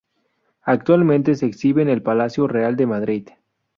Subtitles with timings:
[0.63, 3.27] Actualmente se exhibe en el Palacio Real de Madrid.